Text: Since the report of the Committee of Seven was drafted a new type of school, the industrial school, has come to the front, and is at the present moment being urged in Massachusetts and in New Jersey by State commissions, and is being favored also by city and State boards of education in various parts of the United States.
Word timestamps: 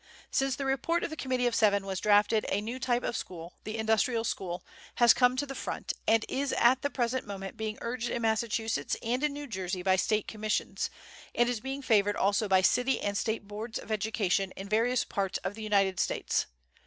Since 0.31 0.55
the 0.55 0.65
report 0.65 1.03
of 1.03 1.11
the 1.11 1.15
Committee 1.15 1.45
of 1.45 1.53
Seven 1.53 1.85
was 1.85 1.99
drafted 1.99 2.43
a 2.49 2.59
new 2.59 2.79
type 2.79 3.03
of 3.03 3.15
school, 3.15 3.53
the 3.65 3.77
industrial 3.77 4.23
school, 4.23 4.65
has 4.95 5.13
come 5.13 5.35
to 5.37 5.45
the 5.45 5.53
front, 5.53 5.93
and 6.07 6.25
is 6.27 6.53
at 6.53 6.81
the 6.81 6.89
present 6.89 7.27
moment 7.27 7.55
being 7.55 7.77
urged 7.81 8.09
in 8.09 8.23
Massachusetts 8.23 8.97
and 9.03 9.23
in 9.23 9.31
New 9.31 9.45
Jersey 9.45 9.83
by 9.83 9.97
State 9.97 10.27
commissions, 10.27 10.89
and 11.35 11.47
is 11.47 11.59
being 11.59 11.83
favored 11.83 12.15
also 12.15 12.47
by 12.47 12.61
city 12.63 12.99
and 12.99 13.15
State 13.15 13.47
boards 13.47 13.77
of 13.77 13.91
education 13.91 14.49
in 14.57 14.67
various 14.67 15.05
parts 15.05 15.37
of 15.43 15.53
the 15.53 15.61
United 15.61 15.99
States. 15.99 16.47